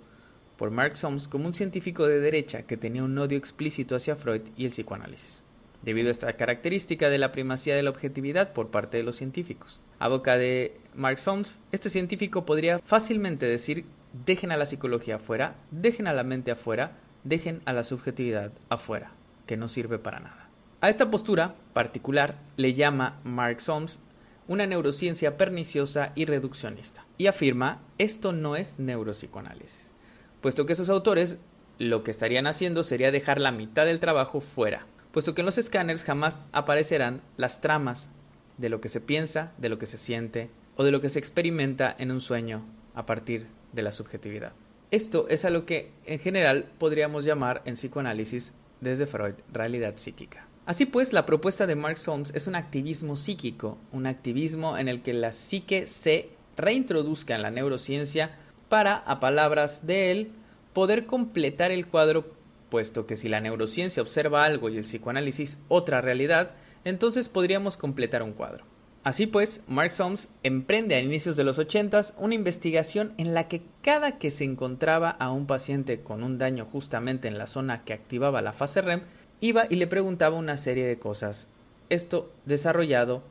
por 0.58 0.72
Mark 0.72 0.98
Soms 0.98 1.28
como 1.28 1.46
un 1.46 1.54
científico 1.54 2.08
de 2.08 2.20
derecha 2.20 2.64
que 2.64 2.78
tenía 2.78 3.04
un 3.04 3.16
odio 3.16 3.38
explícito 3.38 3.96
hacia 3.96 4.16
Freud 4.16 4.42
y 4.58 4.66
el 4.66 4.72
psicoanálisis, 4.72 5.44
debido 5.84 6.08
a 6.08 6.12
esta 6.12 6.34
característica 6.36 7.12
de 7.12 7.20
la 7.20 7.32
primacía 7.32 7.76
de 7.76 7.84
la 7.84 7.92
objetividad 7.92 8.54
por 8.54 8.72
parte 8.72 8.98
de 8.98 9.04
los 9.04 9.18
científicos. 9.18 9.82
A 10.00 10.08
boca 10.08 10.40
de 10.40 10.80
Mark 10.96 11.20
Soms, 11.20 11.60
este 11.72 11.92
científico 11.92 12.48
podría 12.48 12.80
fácilmente 12.80 13.46
decir 13.46 13.86
dejen 14.26 14.52
a 14.52 14.58
la 14.58 14.66
psicología 14.66 15.18
afuera, 15.18 15.58
dejen 15.70 16.08
a 16.08 16.14
la 16.14 16.24
mente 16.24 16.50
afuera, 16.50 16.94
dejen 17.24 17.62
a 17.66 17.74
la 17.74 17.84
subjetividad 17.84 18.52
afuera, 18.70 19.12
que 19.46 19.58
no 19.58 19.70
sirve 19.70 20.00
para 20.00 20.22
nada. 20.22 20.50
A 20.82 20.90
esta 20.90 21.12
postura 21.12 21.54
particular 21.74 22.40
le 22.58 22.74
llama 22.74 23.20
Mark 23.24 23.62
Soms 23.62 24.00
una 24.48 24.68
neurociencia 24.68 25.38
perniciosa 25.38 26.12
y 26.16 26.26
reduccionista, 26.26 27.06
y 27.18 27.28
afirma 27.28 27.82
esto 27.98 28.32
no 28.32 28.56
es 28.56 28.80
neuropsicoanálisis, 28.80 29.92
puesto 30.42 30.66
que 30.66 30.74
esos 30.74 30.90
autores 30.90 31.38
lo 31.80 32.04
que 32.04 32.12
estarían 32.12 32.48
haciendo 32.48 32.84
sería 32.84 33.12
dejar 33.12 33.40
la 33.40 33.52
mitad 33.52 33.86
del 33.86 34.00
trabajo 34.00 34.40
fuera, 34.40 34.86
puesto 35.12 35.34
que 35.34 35.42
en 35.42 35.46
los 35.46 35.58
escáneres 35.58 36.04
jamás 36.04 36.50
aparecerán 36.52 37.22
las 37.38 37.62
tramas 37.62 38.10
de 38.58 38.70
lo 38.70 38.82
que 38.82 38.90
se 38.90 39.02
piensa, 39.02 39.52
de 39.58 39.70
lo 39.70 39.80
que 39.80 39.88
se 39.88 39.98
siente 39.98 40.50
o 40.76 40.84
de 40.84 40.92
lo 40.92 41.02
que 41.02 41.10
se 41.10 41.20
experimenta 41.20 41.96
en 41.98 42.12
un 42.12 42.22
sueño 42.22 42.66
a 42.94 43.06
partir 43.06 43.48
de 43.74 43.82
la 43.82 43.92
subjetividad. 43.92 44.54
Esto 44.92 45.28
es 45.30 45.46
a 45.46 45.50
lo 45.50 45.66
que 45.66 45.92
en 46.06 46.20
general 46.20 46.72
podríamos 46.78 47.26
llamar 47.26 47.62
en 47.66 47.74
psicoanálisis 47.74 48.54
desde 48.82 49.08
Freud, 49.08 49.36
realidad 49.52 49.96
psíquica. 49.98 50.45
Así 50.66 50.88
pues, 50.88 51.14
la 51.14 51.28
propuesta 51.28 51.68
de 51.68 51.76
Mark 51.76 52.00
Solms 52.00 52.32
es 52.34 52.48
un 52.48 52.56
activismo 52.56 53.16
psíquico, 53.16 53.78
un 53.92 54.08
activismo 54.08 54.78
en 54.78 54.88
el 54.88 55.04
que 55.04 55.14
la 55.14 55.32
psique 55.32 55.86
se 55.86 56.30
reintroduzca 56.58 57.36
en 57.36 57.44
la 57.44 57.52
neurociencia 57.52 58.36
para, 58.68 58.96
a 58.96 59.20
palabras 59.20 59.86
de 59.86 60.12
él, 60.12 60.32
poder 60.74 61.06
completar 61.06 61.72
el 61.72 61.86
cuadro, 61.86 62.34
puesto 62.70 63.06
que 63.06 63.16
si 63.16 63.30
la 63.30 63.42
neurociencia 63.42 64.02
observa 64.02 64.44
algo 64.44 64.70
y 64.70 64.78
el 64.78 64.84
psicoanálisis 64.84 65.60
otra 65.68 66.02
realidad, 66.02 66.52
entonces 66.84 67.30
podríamos 67.30 67.78
completar 67.78 68.24
un 68.24 68.34
cuadro. 68.34 68.66
Así 69.04 69.28
pues, 69.28 69.62
Mark 69.68 69.92
Solms 69.92 70.30
emprende 70.42 70.96
a 70.96 71.00
inicios 71.00 71.36
de 71.36 71.44
los 71.44 71.60
80 71.60 72.02
una 72.18 72.34
investigación 72.34 73.14
en 73.20 73.36
la 73.36 73.48
que 73.48 73.62
cada 73.84 74.18
que 74.18 74.32
se 74.32 74.46
encontraba 74.46 75.12
a 75.12 75.32
un 75.32 75.46
paciente 75.46 76.02
con 76.02 76.24
un 76.24 76.40
daño 76.40 76.66
justamente 76.66 77.28
en 77.28 77.38
la 77.38 77.46
zona 77.46 77.84
que 77.84 77.94
activaba 77.94 78.42
la 78.42 78.54
fase 78.54 78.82
REM, 78.82 79.02
iba 79.40 79.66
y 79.70 79.76
le 79.76 79.88
preguntaba 79.88 80.38
una 80.38 80.58
serie 80.58 80.86
de 80.86 81.00
cosas. 81.00 81.48
Esto 81.90 82.32
desarrollado 82.46 83.24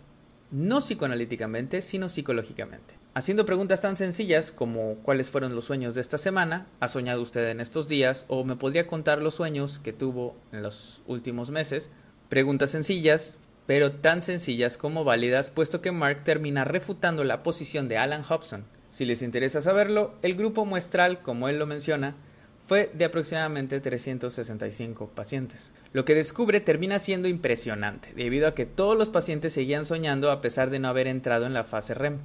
no 0.50 0.80
psicoanalíticamente, 0.80 1.82
sino 1.82 2.08
psicológicamente. 2.08 2.94
Haciendo 3.14 3.46
preguntas 3.46 3.80
tan 3.80 3.96
sencillas 3.96 4.50
como 4.50 4.96
cuáles 4.96 5.30
fueron 5.30 5.54
los 5.54 5.66
sueños 5.66 5.94
de 5.94 6.00
esta 6.00 6.18
semana, 6.18 6.66
ha 6.80 6.88
soñado 6.88 7.22
usted 7.22 7.48
en 7.48 7.60
estos 7.60 7.88
días 7.88 8.24
o 8.28 8.44
me 8.44 8.56
podría 8.56 8.86
contar 8.86 9.22
los 9.22 9.36
sueños 9.36 9.78
que 9.78 9.92
tuvo 9.92 10.36
en 10.52 10.62
los 10.62 11.02
últimos 11.06 11.50
meses. 11.50 11.90
Preguntas 12.28 12.70
sencillas, 12.70 13.38
pero 13.66 13.92
tan 13.92 14.22
sencillas 14.22 14.76
como 14.76 15.04
válidas, 15.04 15.50
puesto 15.50 15.80
que 15.80 15.92
Mark 15.92 16.22
termina 16.24 16.64
refutando 16.64 17.22
la 17.22 17.42
posición 17.42 17.88
de 17.88 17.98
Alan 17.98 18.24
Hobson. 18.28 18.64
Si 18.90 19.04
les 19.04 19.22
interesa 19.22 19.60
saberlo, 19.60 20.14
el 20.22 20.34
grupo 20.34 20.64
muestral, 20.64 21.22
como 21.22 21.48
él 21.48 21.58
lo 21.58 21.66
menciona, 21.66 22.16
fue 22.66 22.90
de 22.94 23.04
aproximadamente 23.04 23.80
365 23.80 25.08
pacientes. 25.08 25.72
Lo 25.92 26.04
que 26.04 26.14
descubre 26.14 26.60
termina 26.60 26.98
siendo 26.98 27.28
impresionante, 27.28 28.12
debido 28.14 28.48
a 28.48 28.54
que 28.54 28.66
todos 28.66 28.96
los 28.96 29.10
pacientes 29.10 29.52
seguían 29.52 29.84
soñando 29.84 30.30
a 30.30 30.40
pesar 30.40 30.70
de 30.70 30.78
no 30.78 30.88
haber 30.88 31.06
entrado 31.06 31.46
en 31.46 31.54
la 31.54 31.64
fase 31.64 31.94
REM. 31.94 32.18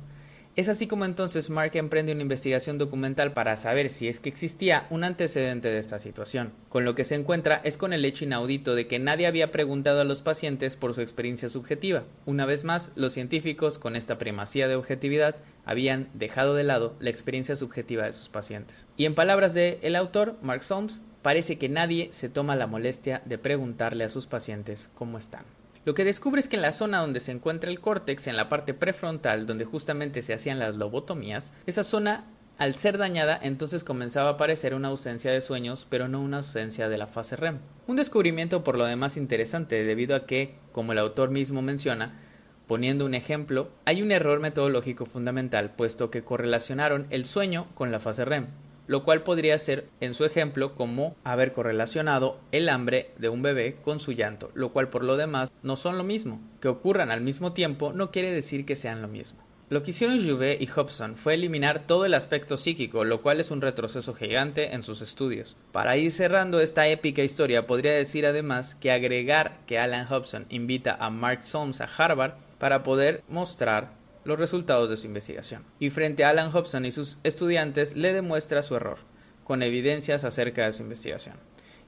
Es 0.56 0.68
así 0.68 0.88
como 0.88 1.06
entonces 1.06 1.50
Mark 1.50 1.72
emprende 1.76 2.12
una 2.12 2.24
investigación 2.24 2.78
documental 2.78 3.32
para 3.32 3.56
saber 3.56 3.90
si 3.90 4.10
es 4.10 4.20
que 4.20 4.28
existía 4.28 4.88
un 4.90 5.06
antecedente 5.06 5.70
de 5.70 5.80
esta 5.80 6.00
situación. 6.00 6.52
Con 6.68 6.84
lo 6.84 6.96
que 6.96 7.06
se 7.06 7.16
encuentra 7.16 7.62
es 7.64 7.78
con 7.78 7.94
el 7.94 8.04
hecho 8.04 8.26
inaudito 8.26 8.76
de 8.76 8.88
que 8.88 9.00
nadie 9.00 9.28
había 9.28 9.52
preguntado 9.52 10.02
a 10.02 10.04
los 10.04 10.22
pacientes 10.22 10.76
por 10.76 10.94
su 10.94 11.02
experiencia 11.02 11.48
subjetiva. 11.48 12.04
Una 12.26 12.46
vez 12.46 12.66
más, 12.66 12.92
los 12.96 13.14
científicos, 13.14 13.80
con 13.80 13.96
esta 13.96 14.18
primacía 14.18 14.68
de 14.68 14.76
objetividad, 14.76 15.38
habían 15.66 16.10
dejado 16.14 16.56
de 16.56 16.64
lado 16.64 16.96
la 17.00 17.10
experiencia 17.10 17.56
subjetiva 17.56 18.06
de 18.06 18.14
sus 18.14 18.28
pacientes. 18.28 18.88
Y 18.98 19.06
en 19.06 19.16
palabras 19.16 19.54
de 19.54 19.80
el 19.82 19.96
autor, 19.96 20.36
Mark 20.42 20.64
Solms, 20.64 21.02
parece 21.22 21.58
que 21.58 21.70
nadie 21.70 22.10
se 22.12 22.28
toma 22.28 22.56
la 22.56 22.68
molestia 22.68 23.22
de 23.26 23.38
preguntarle 23.38 24.04
a 24.04 24.10
sus 24.10 24.28
pacientes 24.28 24.90
cómo 24.96 25.18
están. 25.18 25.46
Lo 25.90 25.96
que 25.96 26.06
descubre 26.06 26.40
es 26.40 26.48
que 26.48 26.56
en 26.56 26.62
la 26.62 26.72
zona 26.72 27.00
donde 27.00 27.20
se 27.20 27.32
encuentra 27.32 27.68
el 27.68 27.80
córtex, 27.80 28.28
en 28.28 28.38
la 28.38 28.48
parte 28.48 28.76
prefrontal, 28.76 29.48
donde 29.48 29.66
justamente 29.66 30.22
se 30.22 30.36
hacían 30.36 30.60
las 30.60 30.76
lobotomías, 30.76 31.52
esa 31.66 31.84
zona 31.84 32.26
al 32.60 32.76
ser 32.76 33.00
dañada, 33.00 33.40
entonces 33.42 33.84
comenzaba 33.84 34.30
a 34.30 34.34
aparecer 34.34 34.76
una 34.76 34.90
ausencia 34.90 35.32
de 35.32 35.42
sueños, 35.42 35.88
pero 35.90 36.08
no 36.08 36.22
una 36.22 36.38
ausencia 36.38 36.90
de 36.90 36.98
la 37.00 37.08
fase 37.08 37.38
REM. 37.38 37.58
Un 37.88 37.96
descubrimiento 37.96 38.64
por 38.64 38.78
lo 38.78 38.86
demás 38.86 39.18
interesante, 39.18 39.84
debido 39.84 40.16
a 40.16 40.28
que, 40.28 40.54
como 40.74 40.92
el 40.92 41.00
autor 41.00 41.32
mismo 41.32 41.64
menciona, 41.64 42.20
poniendo 42.68 43.04
un 43.04 43.16
ejemplo, 43.16 43.72
hay 43.86 44.04
un 44.04 44.12
error 44.12 44.40
metodológico 44.40 45.08
fundamental, 45.08 45.72
puesto 45.76 46.12
que 46.12 46.24
correlacionaron 46.24 47.08
el 47.10 47.26
sueño 47.26 47.66
con 47.74 47.92
la 47.92 48.00
fase 48.00 48.26
REM 48.26 48.46
lo 48.90 49.04
cual 49.04 49.22
podría 49.22 49.56
ser 49.60 49.88
en 50.02 50.16
su 50.16 50.26
ejemplo 50.26 50.74
como 50.74 51.16
haber 51.24 51.52
correlacionado 51.52 52.40
el 52.52 52.68
hambre 52.70 53.12
de 53.20 53.30
un 53.30 53.44
bebé 53.44 53.78
con 53.84 54.00
su 54.00 54.14
llanto, 54.14 54.50
lo 54.56 54.74
cual 54.74 54.90
por 54.90 55.04
lo 55.04 55.16
demás 55.16 55.52
no 55.62 55.76
son 55.76 56.00
lo 56.00 56.04
mismo. 56.04 56.42
Que 56.60 56.70
ocurran 56.70 57.12
al 57.12 57.22
mismo 57.22 57.54
tiempo 57.54 57.94
no 57.94 58.10
quiere 58.10 58.32
decir 58.32 58.66
que 58.66 58.76
sean 58.76 59.04
lo 59.04 59.08
mismo. 59.08 59.40
Lo 59.70 59.84
que 59.84 59.92
hicieron 59.92 60.20
Jouvet 60.20 60.60
y 60.60 60.66
Hobson 60.66 61.18
fue 61.18 61.36
eliminar 61.36 61.86
todo 61.86 62.06
el 62.06 62.16
aspecto 62.16 62.58
psíquico, 62.58 63.04
lo 63.04 63.22
cual 63.22 63.40
es 63.40 63.52
un 63.52 63.62
retroceso 63.62 64.16
gigante 64.16 64.74
en 64.74 64.82
sus 64.82 65.04
estudios. 65.04 65.56
Para 65.72 65.96
ir 65.96 66.12
cerrando 66.12 66.60
esta 66.60 66.88
épica 66.88 67.22
historia, 67.22 67.68
podría 67.68 67.92
decir 67.92 68.26
además 68.26 68.74
que 68.74 68.92
agregar 68.92 69.60
que 69.68 69.78
Alan 69.78 70.08
Hobson 70.12 70.48
invita 70.50 70.98
a 71.00 71.12
Mark 71.12 71.44
Solms 71.44 71.80
a 71.82 71.90
Harvard 71.96 72.34
para 72.58 72.82
poder 72.82 73.24
mostrar 73.30 73.99
los 74.24 74.40
resultados 74.40 74.90
de 74.90 74.98
su 74.98 75.08
investigación. 75.08 75.64
Y 75.80 75.90
frente 75.90 76.24
a 76.24 76.30
Alan 76.30 76.52
Hobson 76.52 76.86
y 76.86 76.92
sus 76.92 77.20
estudiantes 77.24 77.96
le 77.96 78.14
demuestra 78.14 78.62
su 78.62 78.76
error, 78.76 78.98
con 79.44 79.64
evidencias 79.64 80.26
acerca 80.26 80.66
de 80.66 80.74
su 80.74 80.84
investigación. 80.84 81.36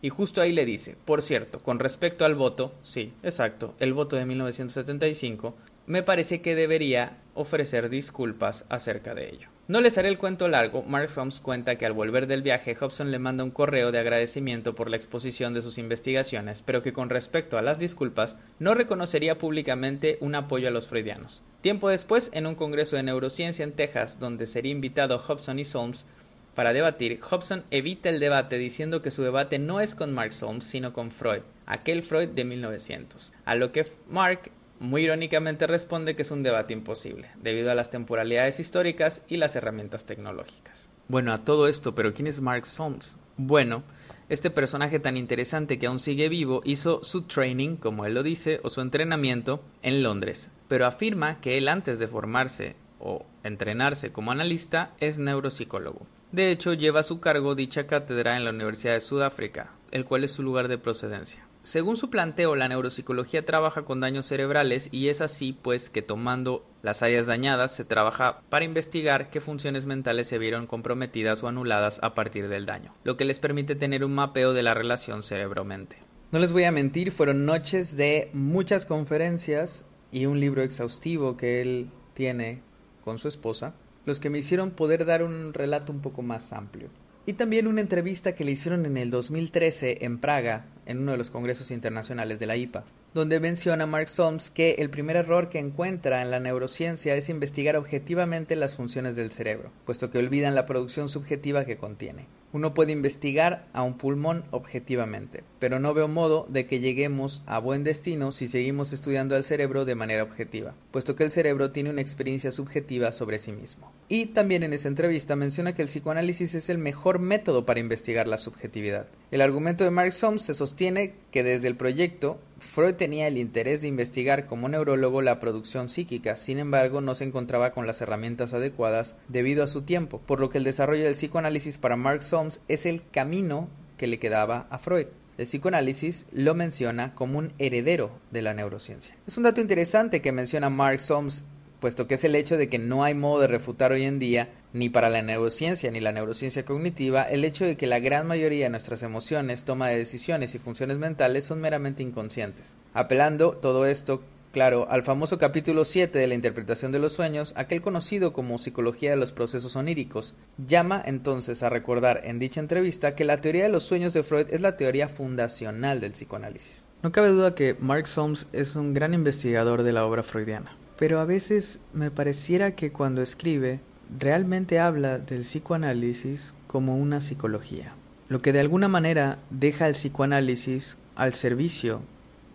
Y 0.02 0.10
justo 0.10 0.42
ahí 0.42 0.52
le 0.52 0.66
dice, 0.66 0.98
por 1.06 1.22
cierto, 1.22 1.60
con 1.60 1.80
respecto 1.80 2.26
al 2.26 2.36
voto, 2.36 2.74
sí, 2.82 3.14
exacto, 3.22 3.76
el 3.80 3.94
voto 3.94 4.16
de 4.16 4.26
1975, 4.26 5.56
me 5.86 6.04
parece 6.04 6.42
que 6.42 6.56
debería 6.56 7.18
ofrecer 7.34 7.90
disculpas 7.90 8.66
acerca 8.70 9.14
de 9.14 9.30
ello. 9.30 9.50
No 9.72 9.80
les 9.80 9.98
haré 9.98 10.10
el 10.10 10.18
cuento 10.18 10.50
largo, 10.50 10.84
Mark 10.84 11.10
Holmes 11.16 11.40
cuenta 11.40 11.78
que 11.78 11.86
al 11.86 11.94
volver 11.94 12.28
del 12.28 12.42
viaje 12.42 12.76
Hobson 12.78 13.10
le 13.10 13.20
manda 13.20 13.46
un 13.46 13.52
correo 13.52 13.94
de 13.94 14.00
agradecimiento 14.00 14.76
por 14.76 14.90
la 14.90 14.98
exposición 14.98 15.54
de 15.54 15.62
sus 15.62 15.78
investigaciones, 15.78 16.62
pero 16.62 16.84
que 16.84 16.92
con 16.92 17.10
respecto 17.10 17.58
a 17.58 17.62
las 17.62 17.80
disculpas 17.80 18.36
no 18.60 18.74
reconocería 18.74 19.38
públicamente 19.38 20.18
un 20.20 20.36
apoyo 20.36 20.68
a 20.68 20.72
los 20.72 20.90
freudianos. 20.90 21.42
Tiempo 21.62 21.88
después, 21.88 22.32
en 22.34 22.48
un 22.48 22.56
congreso 22.56 22.98
de 22.98 23.04
neurociencia 23.04 23.64
en 23.64 23.72
Texas, 23.72 24.20
donde 24.20 24.46
sería 24.46 24.74
invitado 24.74 25.20
Hobson 25.20 25.58
y 25.58 25.64
Solms 25.64 26.06
para 26.54 26.74
debatir, 26.74 27.22
Hobson 27.22 27.64
evita 27.72 28.10
el 28.10 28.20
debate 28.20 28.58
diciendo 28.58 29.02
que 29.02 29.10
su 29.10 29.24
debate 29.24 29.58
no 29.58 29.80
es 29.80 29.96
con 29.96 30.12
Mark 30.12 30.34
Solms, 30.34 30.66
sino 30.66 30.92
con 30.92 31.12
Freud, 31.12 31.44
aquel 31.66 32.04
Freud 32.04 32.28
de 32.28 32.44
1900, 32.44 33.32
a 33.46 33.56
lo 33.56 33.72
que 33.72 33.86
Mark 34.10 34.52
muy 34.82 35.04
irónicamente 35.04 35.68
responde 35.68 36.16
que 36.16 36.24
es 36.24 36.32
un 36.32 36.42
debate 36.42 36.74
imposible, 36.74 37.30
debido 37.42 37.72
a 37.72 37.76
las 37.76 37.92
temporalidades 37.92 38.60
históricas 38.60 39.22
y 39.28 39.38
las 39.38 39.56
herramientas 39.56 40.06
tecnológicas. 40.06 40.90
Bueno, 41.08 41.34
a 41.34 41.46
todo 41.46 41.68
esto, 41.68 41.94
pero 41.94 42.14
¿quién 42.14 42.28
es 42.28 42.42
Mark 42.42 42.66
Solms? 42.66 43.16
Bueno, 43.38 43.84
este 44.28 44.50
personaje 44.50 45.00
tan 45.00 45.18
interesante 45.18 45.78
que 45.78 45.86
aún 45.86 46.00
sigue 46.00 46.30
vivo 46.30 46.62
hizo 46.66 47.04
su 47.04 47.24
training, 47.24 47.76
como 47.76 48.06
él 48.06 48.16
lo 48.16 48.24
dice, 48.24 48.60
o 48.64 48.70
su 48.70 48.82
entrenamiento 48.82 49.64
en 49.84 50.02
Londres, 50.02 50.50
pero 50.68 50.88
afirma 50.88 51.40
que 51.42 51.60
él 51.60 51.68
antes 51.68 52.00
de 52.00 52.08
formarse 52.08 52.76
o 53.00 53.26
entrenarse 53.44 54.12
como 54.12 54.32
analista 54.32 54.94
es 55.00 55.20
neuropsicólogo. 55.20 56.08
De 56.32 56.50
hecho, 56.50 56.74
lleva 56.74 57.02
a 57.02 57.04
su 57.04 57.20
cargo 57.20 57.54
dicha 57.54 57.86
cátedra 57.86 58.36
en 58.36 58.46
la 58.46 58.52
Universidad 58.52 58.94
de 58.94 59.02
Sudáfrica, 59.02 59.74
el 59.92 60.06
cual 60.06 60.24
es 60.24 60.32
su 60.32 60.42
lugar 60.44 60.70
de 60.70 60.78
procedencia. 60.78 61.46
Según 61.64 61.96
su 61.96 62.10
planteo, 62.10 62.56
la 62.56 62.68
neuropsicología 62.68 63.46
trabaja 63.46 63.84
con 63.84 64.00
daños 64.00 64.26
cerebrales 64.26 64.90
y 64.92 65.10
es 65.10 65.22
así 65.22 65.54
pues 65.54 65.92
que 65.92 66.02
tomando 66.02 66.66
las 66.82 67.04
áreas 67.04 67.28
dañadas 67.28 67.76
se 67.76 67.86
trabaja 67.86 68.42
para 68.50 68.66
investigar 68.66 69.30
qué 69.30 69.42
funciones 69.42 69.86
mentales 69.86 70.28
se 70.28 70.40
vieron 70.40 70.66
comprometidas 70.66 71.44
o 71.44 71.48
anuladas 71.48 72.00
a 72.02 72.16
partir 72.16 72.48
del 72.48 72.66
daño, 72.66 72.96
lo 73.04 73.16
que 73.16 73.26
les 73.26 73.40
permite 73.40 73.76
tener 73.76 74.04
un 74.04 74.16
mapeo 74.16 74.54
de 74.54 74.64
la 74.64 74.74
relación 74.74 75.22
cerebro-mente. 75.22 75.98
No 76.32 76.40
les 76.40 76.52
voy 76.52 76.64
a 76.64 76.72
mentir, 76.72 77.12
fueron 77.12 77.46
noches 77.46 77.96
de 77.96 78.32
muchas 78.34 78.88
conferencias 78.88 79.86
y 80.12 80.26
un 80.26 80.40
libro 80.40 80.64
exhaustivo 80.64 81.38
que 81.38 81.62
él 81.62 81.92
tiene 82.16 82.64
con 83.04 83.20
su 83.20 83.28
esposa, 83.28 83.76
los 84.06 84.20
que 84.20 84.32
me 84.32 84.40
hicieron 84.40 84.72
poder 84.72 85.06
dar 85.06 85.22
un 85.22 85.54
relato 85.54 85.94
un 85.94 86.02
poco 86.02 86.24
más 86.24 86.54
amplio. 86.54 86.90
Y 87.24 87.34
también 87.34 87.68
una 87.68 87.82
entrevista 87.82 88.34
que 88.34 88.44
le 88.44 88.52
hicieron 88.52 88.84
en 88.88 88.98
el 88.98 89.12
2013 89.12 90.06
en 90.06 90.18
Praga, 90.18 90.66
en 90.88 91.00
uno 91.00 91.12
de 91.12 91.20
los 91.20 91.30
congresos 91.30 91.70
internacionales 91.70 92.40
de 92.40 92.48
la 92.48 92.58
IPA, 92.58 92.84
donde 93.14 93.40
menciona 93.40 93.86
Mark 93.86 94.10
Solms 94.10 94.50
que 94.50 94.72
el 94.80 94.90
primer 94.90 95.18
error 95.18 95.50
que 95.50 95.60
encuentra 95.60 96.24
en 96.24 96.32
la 96.32 96.40
neurociencia 96.40 97.16
es 97.16 97.30
investigar 97.30 97.76
objetivamente 97.76 98.56
las 98.56 98.76
funciones 98.76 99.16
del 99.16 99.32
cerebro, 99.32 99.72
puesto 99.86 100.10
que 100.10 100.18
olvidan 100.18 100.56
la 100.56 100.66
producción 100.66 101.10
subjetiva 101.10 101.64
que 101.64 101.78
contiene. 101.78 102.26
Uno 102.54 102.74
puede 102.74 102.92
investigar 102.92 103.66
a 103.74 103.84
un 103.84 103.98
pulmón 103.98 104.44
objetivamente, 104.52 105.44
pero 105.60 105.80
no 105.80 105.94
veo 105.94 106.08
modo 106.08 106.46
de 106.50 106.66
que 106.66 106.80
lleguemos 106.80 107.44
a 107.46 107.60
buen 107.60 107.84
destino 107.84 108.32
si 108.32 108.48
seguimos 108.48 108.94
estudiando 108.94 109.36
al 109.36 109.44
cerebro 109.44 109.86
de 109.86 109.96
manera 109.96 110.24
objetiva, 110.24 110.74
puesto 110.92 111.16
que 111.16 111.24
el 111.24 111.32
cerebro 111.32 111.72
tiene 111.72 111.90
una 111.90 112.02
experiencia 112.02 112.52
subjetiva 112.52 113.12
sobre 113.12 113.40
sí 113.40 113.52
mismo. 113.52 113.92
Y 114.10 114.28
también 114.28 114.64
en 114.64 114.74
esa 114.74 114.90
entrevista 114.90 115.36
menciona 115.36 115.74
que 115.74 115.82
el 115.82 115.88
psicoanálisis 115.88 116.54
es 116.56 116.70
el 116.70 116.78
mejor 116.78 117.20
método 117.20 117.66
para 117.66 117.80
investigar 117.80 118.28
la 118.28 118.38
subjetividad. 118.38 119.08
El 119.32 119.40
argumento 119.40 119.86
de 119.86 119.92
Mark 119.92 120.12
Solms 120.12 120.42
se 120.42 120.54
sostiene 120.54 121.14
que 121.32 121.44
desde 121.44 121.70
el 121.70 121.78
proyecto 121.78 122.40
Freud 122.62 122.94
tenía 122.94 123.28
el 123.28 123.38
interés 123.38 123.82
de 123.82 123.88
investigar 123.88 124.46
como 124.46 124.70
neurólogo 124.70 125.22
la 125.22 125.40
producción 125.40 125.90
psíquica, 125.90 126.36
sin 126.36 126.60
embargo 126.60 127.02
no 127.02 127.16
se 127.16 127.24
encontraba 127.24 127.72
con 127.72 127.88
las 127.88 128.02
herramientas 128.02 128.54
adecuadas 128.54 129.16
debido 129.30 129.64
a 129.64 129.68
su 129.68 129.82
tiempo, 129.82 130.22
por 130.28 130.40
lo 130.40 130.50
que 130.50 130.60
el 130.60 130.64
desarrollo 130.64 131.06
del 131.06 131.16
psicoanálisis 131.16 131.80
para 131.80 131.96
Mark 131.96 132.22
Es 132.68 132.86
el 132.86 133.08
camino 133.10 133.70
que 133.98 134.08
le 134.08 134.20
quedaba 134.20 134.68
a 134.70 134.80
Freud. 134.80 135.08
El 135.38 135.46
psicoanálisis 135.46 136.28
lo 136.32 136.54
menciona 136.56 137.16
como 137.16 137.40
un 137.40 137.54
heredero 137.58 138.12
de 138.32 138.42
la 138.42 138.54
neurociencia. 138.54 139.16
Es 139.26 139.38
un 139.38 139.44
dato 139.44 139.62
interesante 139.62 140.22
que 140.22 140.32
menciona 140.32 140.70
Mark 140.70 141.00
Solms 141.00 141.46
puesto 141.82 142.08
que 142.08 142.14
es 142.14 142.24
el 142.24 142.36
hecho 142.36 142.58
de 142.58 142.70
que 142.70 142.78
no 142.78 143.04
hay 143.04 143.16
modo 143.16 143.42
de 143.42 143.48
refutar 143.48 143.92
hoy 143.92 144.04
en 144.04 144.20
día, 144.20 144.50
ni 144.72 144.90
para 144.90 145.10
la 145.10 145.24
neurociencia 145.24 145.92
ni 145.92 146.00
la 146.00 146.14
neurociencia 146.14 146.64
cognitiva, 146.64 147.24
el 147.24 147.44
hecho 147.44 147.66
de 147.66 147.76
que 147.76 147.88
la 147.88 148.00
gran 148.00 148.28
mayoría 148.28 148.66
de 148.66 148.70
nuestras 148.70 149.04
emociones, 149.04 149.66
toma 149.66 149.90
de 149.90 149.98
decisiones 149.98 150.56
y 150.56 150.60
funciones 150.60 150.98
mentales 150.98 151.44
son 151.44 151.60
meramente 151.60 152.04
inconscientes. 152.04 152.78
Apelando 152.94 153.54
todo 153.54 153.88
esto 153.88 154.22
Claro, 154.52 154.86
al 154.90 155.04
famoso 155.04 155.38
capítulo 155.38 155.86
7 155.86 156.20
de 156.20 156.28
la 156.28 156.36
interpretación 156.36 156.92
de 156.92 157.00
los 157.00 157.14
sueños, 157.14 157.54
aquel 157.56 157.82
conocido 157.82 158.34
como 158.34 158.58
psicología 158.58 159.12
de 159.12 159.16
los 159.16 159.32
procesos 159.32 159.78
oníricos, 159.78 160.36
llama 160.58 161.02
entonces 161.06 161.64
a 161.64 161.70
recordar 161.70 162.20
en 162.26 162.38
dicha 162.38 162.60
entrevista 162.60 163.16
que 163.16 163.24
la 163.24 163.40
teoría 163.40 163.64
de 163.64 163.70
los 163.70 163.84
sueños 163.84 164.12
de 164.12 164.24
Freud 164.24 164.48
es 164.50 164.60
la 164.60 164.76
teoría 164.76 165.08
fundacional 165.08 166.02
del 166.02 166.12
psicoanálisis. 166.12 166.90
No 167.02 167.14
cabe 167.14 167.30
duda 167.30 167.56
que 167.56 167.78
Mark 167.80 168.10
Solms 168.10 168.50
es 168.52 168.76
un 168.76 168.94
gran 168.94 169.14
investigador 169.14 169.84
de 169.84 169.94
la 169.94 170.06
obra 170.06 170.22
freudiana, 170.22 170.76
pero 171.00 171.22
a 171.22 171.26
veces 171.26 171.80
me 171.94 172.12
pareciera 172.12 172.76
que 172.76 172.92
cuando 172.92 173.22
escribe 173.22 173.80
realmente 174.20 174.80
habla 174.80 175.18
del 175.20 175.44
psicoanálisis 175.44 176.54
como 176.68 176.98
una 176.98 177.22
psicología, 177.22 177.94
lo 178.28 178.42
que 178.42 178.52
de 178.52 178.60
alguna 178.60 178.90
manera 178.90 179.40
deja 179.50 179.86
al 179.86 179.94
psicoanálisis 179.94 180.98
al 181.16 181.36
servicio 181.36 182.02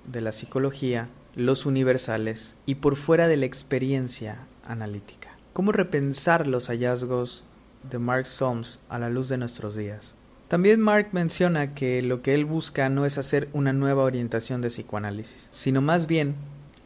de 0.06 0.20
la 0.20 0.32
psicología 0.32 1.08
los 1.36 1.66
universales 1.66 2.56
y 2.64 2.76
por 2.76 2.96
fuera 2.96 3.28
de 3.28 3.36
la 3.36 3.44
experiencia 3.44 4.46
analítica. 4.64 5.36
¿Cómo 5.52 5.70
repensar 5.70 6.46
los 6.46 6.68
hallazgos 6.68 7.44
de 7.90 7.98
Mark 7.98 8.26
Solms 8.26 8.80
a 8.88 8.98
la 8.98 9.10
luz 9.10 9.28
de 9.28 9.36
nuestros 9.36 9.76
días? 9.76 10.14
También 10.48 10.80
Mark 10.80 11.08
menciona 11.12 11.74
que 11.74 12.02
lo 12.02 12.22
que 12.22 12.34
él 12.34 12.46
busca 12.46 12.88
no 12.88 13.04
es 13.04 13.18
hacer 13.18 13.48
una 13.52 13.72
nueva 13.72 14.04
orientación 14.04 14.62
de 14.62 14.68
psicoanálisis, 14.68 15.48
sino 15.50 15.82
más 15.82 16.06
bien 16.06 16.36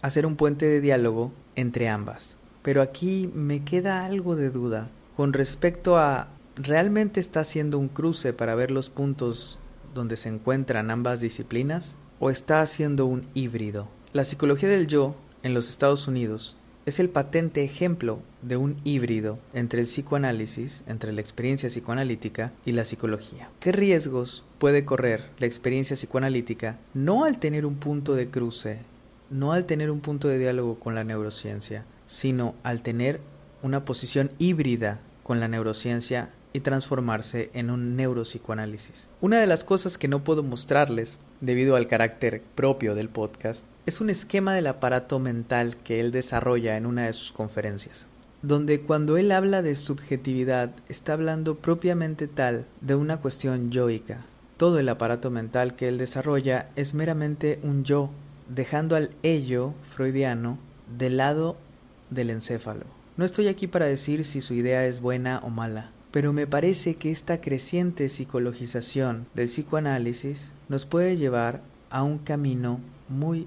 hacer 0.02 0.26
un 0.26 0.36
puente 0.36 0.66
de 0.66 0.80
diálogo 0.80 1.32
entre 1.54 1.88
ambas. 1.88 2.36
Pero 2.62 2.82
aquí 2.82 3.30
me 3.34 3.64
queda 3.64 4.04
algo 4.04 4.34
de 4.34 4.50
duda 4.50 4.90
con 5.16 5.32
respecto 5.32 5.96
a 5.96 6.28
¿realmente 6.56 7.20
está 7.20 7.40
haciendo 7.40 7.78
un 7.78 7.88
cruce 7.88 8.32
para 8.32 8.54
ver 8.56 8.70
los 8.70 8.90
puntos 8.90 9.58
donde 9.94 10.16
se 10.16 10.28
encuentran 10.28 10.90
ambas 10.90 11.20
disciplinas? 11.20 11.94
¿O 12.18 12.30
está 12.30 12.62
haciendo 12.62 13.06
un 13.06 13.28
híbrido? 13.34 13.88
La 14.12 14.24
psicología 14.24 14.68
del 14.68 14.88
yo 14.88 15.14
en 15.44 15.54
los 15.54 15.70
Estados 15.70 16.08
Unidos 16.08 16.56
es 16.84 16.98
el 16.98 17.10
patente 17.10 17.62
ejemplo 17.62 18.18
de 18.42 18.56
un 18.56 18.76
híbrido 18.82 19.38
entre 19.54 19.80
el 19.80 19.86
psicoanálisis, 19.86 20.82
entre 20.88 21.12
la 21.12 21.20
experiencia 21.20 21.68
psicoanalítica 21.68 22.52
y 22.64 22.72
la 22.72 22.84
psicología. 22.84 23.50
¿Qué 23.60 23.70
riesgos 23.70 24.42
puede 24.58 24.84
correr 24.84 25.30
la 25.38 25.46
experiencia 25.46 25.94
psicoanalítica 25.94 26.76
no 26.92 27.24
al 27.24 27.38
tener 27.38 27.64
un 27.64 27.76
punto 27.76 28.16
de 28.16 28.28
cruce, 28.28 28.80
no 29.30 29.52
al 29.52 29.64
tener 29.66 29.92
un 29.92 30.00
punto 30.00 30.26
de 30.26 30.40
diálogo 30.40 30.80
con 30.80 30.96
la 30.96 31.04
neurociencia, 31.04 31.84
sino 32.08 32.56
al 32.64 32.82
tener 32.82 33.20
una 33.62 33.84
posición 33.84 34.32
híbrida 34.38 35.00
con 35.22 35.38
la 35.38 35.46
neurociencia 35.46 36.30
y 36.52 36.58
transformarse 36.58 37.52
en 37.54 37.70
un 37.70 37.94
neuropsicoanálisis? 37.94 39.08
Una 39.20 39.38
de 39.38 39.46
las 39.46 39.62
cosas 39.62 39.98
que 39.98 40.08
no 40.08 40.24
puedo 40.24 40.42
mostrarles 40.42 41.20
debido 41.40 41.76
al 41.76 41.86
carácter 41.86 42.42
propio 42.54 42.94
del 42.94 43.08
podcast, 43.08 43.64
es 43.86 44.00
un 44.00 44.10
esquema 44.10 44.54
del 44.54 44.66
aparato 44.66 45.18
mental 45.18 45.76
que 45.76 46.00
él 46.00 46.12
desarrolla 46.12 46.76
en 46.76 46.86
una 46.86 47.06
de 47.06 47.12
sus 47.12 47.32
conferencias, 47.32 48.06
donde 48.42 48.80
cuando 48.80 49.16
él 49.16 49.32
habla 49.32 49.62
de 49.62 49.74
subjetividad 49.74 50.70
está 50.88 51.14
hablando 51.14 51.56
propiamente 51.56 52.28
tal 52.28 52.66
de 52.80 52.94
una 52.94 53.18
cuestión 53.18 53.70
yoica. 53.70 54.24
Todo 54.56 54.78
el 54.78 54.88
aparato 54.88 55.30
mental 55.30 55.74
que 55.74 55.88
él 55.88 55.98
desarrolla 55.98 56.68
es 56.76 56.92
meramente 56.92 57.58
un 57.62 57.84
yo, 57.84 58.10
dejando 58.48 58.94
al 58.94 59.10
ello 59.22 59.74
freudiano 59.94 60.58
del 60.98 61.16
lado 61.16 61.56
del 62.10 62.30
encéfalo. 62.30 62.84
No 63.16 63.24
estoy 63.24 63.48
aquí 63.48 63.66
para 63.66 63.86
decir 63.86 64.24
si 64.24 64.40
su 64.40 64.54
idea 64.54 64.86
es 64.86 65.00
buena 65.00 65.40
o 65.42 65.50
mala, 65.50 65.90
pero 66.10 66.32
me 66.32 66.46
parece 66.46 66.96
que 66.96 67.10
esta 67.10 67.40
creciente 67.40 68.08
psicologización 68.08 69.26
del 69.34 69.46
psicoanálisis 69.46 70.52
nos 70.68 70.86
puede 70.86 71.16
llevar 71.16 71.62
a 71.90 72.02
un 72.02 72.18
camino 72.18 72.80
muy 73.08 73.46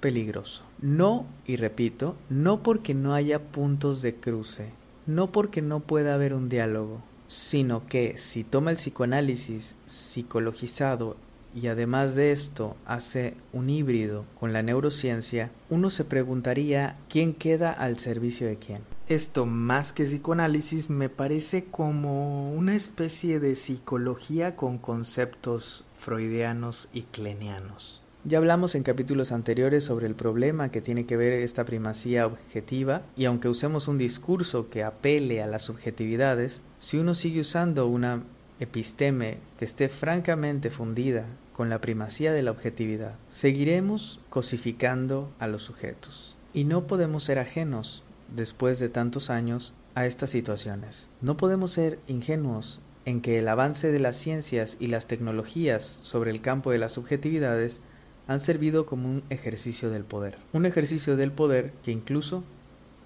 peligroso. 0.00 0.64
No, 0.80 1.26
y 1.46 1.56
repito, 1.56 2.16
no 2.28 2.62
porque 2.62 2.94
no 2.94 3.14
haya 3.14 3.40
puntos 3.40 4.02
de 4.02 4.14
cruce, 4.14 4.70
no 5.06 5.32
porque 5.32 5.62
no 5.62 5.80
pueda 5.80 6.14
haber 6.14 6.34
un 6.34 6.48
diálogo, 6.48 7.02
sino 7.26 7.86
que 7.86 8.18
si 8.18 8.44
toma 8.44 8.70
el 8.70 8.76
psicoanálisis 8.76 9.76
psicologizado 9.86 11.16
y 11.54 11.68
además 11.68 12.16
de 12.16 12.32
esto 12.32 12.76
hace 12.84 13.34
un 13.52 13.70
híbrido 13.70 14.24
con 14.38 14.52
la 14.52 14.62
neurociencia, 14.62 15.50
uno 15.70 15.88
se 15.88 16.04
preguntaría 16.04 16.96
quién 17.08 17.32
queda 17.32 17.72
al 17.72 17.98
servicio 17.98 18.46
de 18.46 18.56
quién. 18.56 18.93
Esto 19.06 19.44
más 19.44 19.92
que 19.92 20.04
psicoanálisis 20.04 20.88
me 20.88 21.10
parece 21.10 21.66
como 21.66 22.54
una 22.54 22.74
especie 22.74 23.38
de 23.38 23.54
psicología 23.54 24.56
con 24.56 24.78
conceptos 24.78 25.84
freudianos 25.94 26.88
y 26.94 27.02
klenianos. 27.02 28.00
Ya 28.24 28.38
hablamos 28.38 28.74
en 28.74 28.82
capítulos 28.82 29.30
anteriores 29.30 29.84
sobre 29.84 30.06
el 30.06 30.14
problema 30.14 30.70
que 30.70 30.80
tiene 30.80 31.04
que 31.04 31.18
ver 31.18 31.34
esta 31.34 31.66
primacía 31.66 32.26
objetiva 32.26 33.02
y 33.14 33.26
aunque 33.26 33.50
usemos 33.50 33.88
un 33.88 33.98
discurso 33.98 34.70
que 34.70 34.82
apele 34.82 35.42
a 35.42 35.46
las 35.48 35.64
subjetividades, 35.64 36.62
si 36.78 36.96
uno 36.96 37.12
sigue 37.12 37.40
usando 37.40 37.86
una 37.86 38.22
episteme 38.58 39.36
que 39.58 39.66
esté 39.66 39.90
francamente 39.90 40.70
fundida 40.70 41.26
con 41.52 41.68
la 41.68 41.82
primacía 41.82 42.32
de 42.32 42.42
la 42.42 42.52
objetividad, 42.52 43.16
seguiremos 43.28 44.18
cosificando 44.30 45.30
a 45.38 45.46
los 45.46 45.62
sujetos. 45.62 46.36
Y 46.54 46.64
no 46.64 46.86
podemos 46.86 47.24
ser 47.24 47.38
ajenos, 47.38 48.02
después 48.34 48.78
de 48.78 48.88
tantos 48.88 49.30
años, 49.30 49.74
a 49.94 50.06
estas 50.06 50.30
situaciones. 50.30 51.08
No 51.20 51.36
podemos 51.36 51.70
ser 51.70 51.98
ingenuos 52.08 52.80
en 53.04 53.20
que 53.20 53.38
el 53.38 53.48
avance 53.48 53.92
de 53.92 54.00
las 54.00 54.16
ciencias 54.16 54.76
y 54.80 54.88
las 54.88 55.06
tecnologías 55.06 56.00
sobre 56.02 56.30
el 56.30 56.40
campo 56.40 56.70
de 56.70 56.78
las 56.78 56.92
subjetividades 56.92 57.80
han 58.26 58.40
servido 58.40 58.86
como 58.86 59.08
un 59.08 59.22
ejercicio 59.30 59.90
del 59.90 60.04
poder. 60.04 60.38
Un 60.52 60.66
ejercicio 60.66 61.16
del 61.16 61.30
poder 61.30 61.72
que 61.82 61.92
incluso 61.92 62.42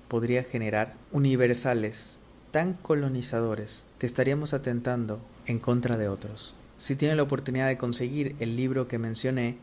podría 0.06 0.44
generar 0.44 0.94
universales 1.12 2.20
tan 2.50 2.74
colonizadores 2.74 3.84
que 3.98 4.06
estaríamos 4.06 4.54
atentando 4.54 5.20
en 5.46 5.58
contra 5.58 5.98
de 5.98 6.08
otros. 6.08 6.54
Si 6.78 6.94
tienen 6.94 7.16
la 7.16 7.24
oportunidad 7.24 7.66
de 7.66 7.76
conseguir 7.76 8.36
el 8.38 8.56
libro 8.56 8.86
que 8.86 8.98
mencioné, 8.98 9.58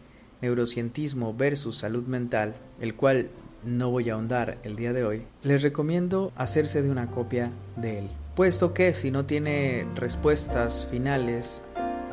Neurocientismo 0.45 1.33
versus 1.33 1.75
Salud 1.77 2.03
Mental, 2.05 2.53
el 2.79 2.93
cual 2.93 3.29
no 3.65 3.89
voy 3.89 4.11
a 4.11 4.13
ahondar 4.13 4.59
el 4.61 4.75
día 4.75 4.93
de 4.93 5.03
hoy, 5.03 5.23
les 5.41 5.63
recomiendo 5.63 6.31
hacerse 6.35 6.83
de 6.83 6.91
una 6.91 7.07
copia 7.07 7.49
de 7.77 7.99
él. 7.99 8.09
Puesto 8.35 8.71
que 8.71 8.93
si 8.93 9.09
no 9.09 9.25
tiene 9.25 9.87
respuestas 9.95 10.87
finales 10.91 11.63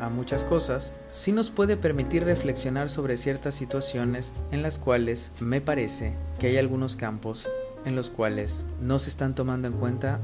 a 0.01 0.09
muchas 0.09 0.43
cosas, 0.43 0.93
sí 1.09 1.31
nos 1.31 1.51
puede 1.51 1.77
permitir 1.77 2.23
reflexionar 2.23 2.89
sobre 2.89 3.17
ciertas 3.17 3.53
situaciones 3.53 4.33
en 4.51 4.63
las 4.63 4.79
cuales 4.79 5.31
me 5.39 5.61
parece 5.61 6.15
que 6.39 6.47
hay 6.47 6.57
algunos 6.57 6.95
campos 6.95 7.47
en 7.85 7.95
los 7.95 8.09
cuales 8.09 8.65
no 8.81 8.97
se 8.97 9.11
están 9.11 9.35
tomando 9.35 9.67
en 9.67 9.75
cuenta 9.75 10.19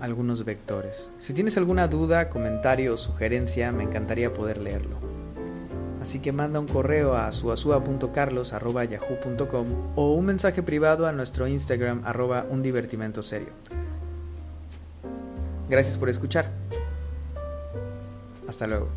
algunos 0.00 0.44
vectores. 0.44 1.10
Si 1.20 1.32
tienes 1.32 1.56
alguna 1.56 1.86
duda, 1.86 2.28
comentario 2.28 2.94
o 2.94 2.96
sugerencia, 2.96 3.70
me 3.70 3.84
encantaría 3.84 4.32
poder 4.32 4.58
leerlo. 4.58 5.11
Así 6.02 6.18
que 6.18 6.32
manda 6.32 6.58
un 6.58 6.66
correo 6.66 7.14
a 7.14 7.30
suasua.carlos.yahoo.com 7.30 9.66
o 9.94 10.14
un 10.14 10.26
mensaje 10.26 10.60
privado 10.60 11.06
a 11.06 11.12
nuestro 11.12 11.46
Instagram 11.46 12.02
arroba 12.04 12.44
serio. 13.22 13.50
Gracias 15.70 15.96
por 15.96 16.08
escuchar. 16.08 16.50
Hasta 18.48 18.66
luego. 18.66 18.88